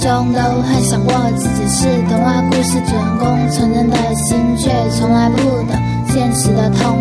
[0.00, 5.76] 中都幻想过自己是童话故事主人公纯真的心，却从来不懂
[6.08, 6.96] 现实的痛。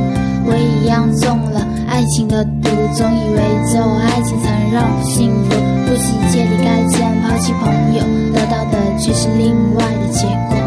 [0.45, 5.55] 我一样中了爱情的毒，总以为只有爱情才能让我幸福。
[5.87, 10.57] 不惜一切离开前抛弃朋友，得到的却是另外的结果。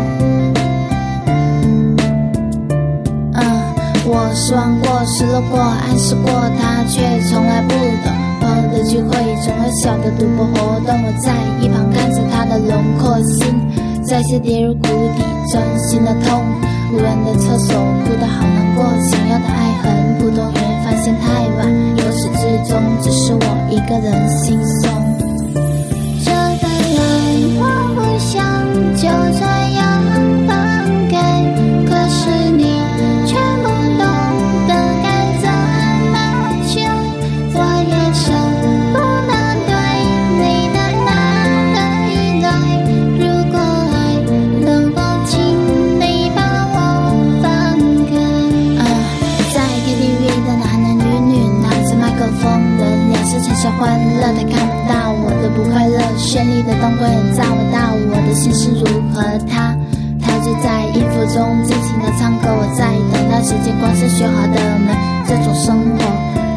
[3.34, 3.44] 嗯，
[4.06, 8.10] 我失望过，失落过，暗示过他，却从来不懂。
[8.40, 9.14] 朋友的聚会，
[9.44, 11.81] 总会小的赌博活动，我在一旁
[12.52, 13.48] 的轮廓，心
[14.04, 14.82] 再次跌入谷
[15.16, 16.44] 底，钻心的痛。
[16.92, 17.74] 无人的厕所，
[18.04, 24.60] 哭得好难过，想要的爱很普通，却发现太晚，由始至终只是我一个人心
[58.52, 59.22] 是如何。
[59.48, 59.76] 他，
[60.20, 64.94] 他就在音符中尽情的唱歌，我在等待时间，关上学好的门。
[65.26, 66.04] 这种生活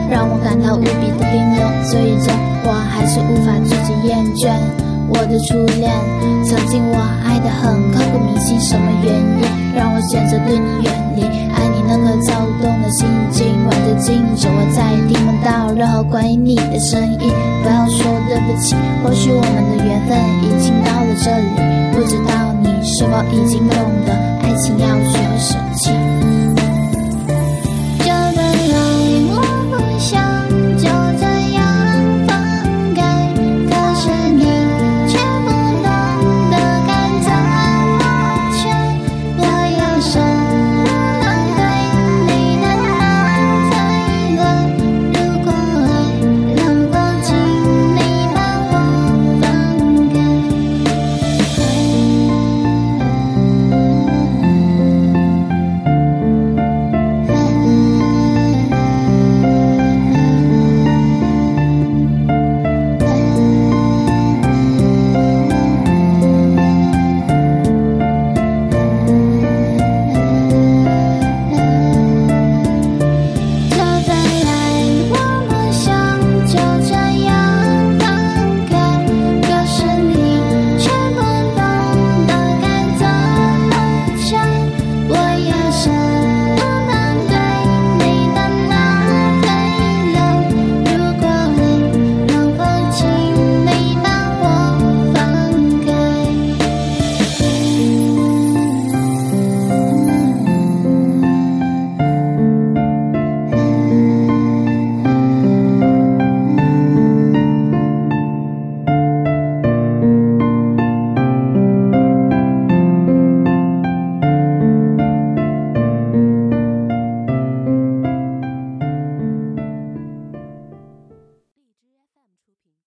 [0.10, 2.34] 让我感到无比的冰冷，最终
[2.66, 4.52] 我还是无法拒绝厌倦。
[5.08, 5.94] 我的初恋，
[6.44, 11.22] 曾经我爱的很刻骨铭心，什么原因让我选择对你远离？
[11.54, 17.32] 爱你那颗躁动的心，今晚的静止，我再也听不到任何关于你的声音。
[17.62, 21.65] 不要说对不起，或许我们的缘分已经到了这里。
[23.08, 24.35] 我已经懂得，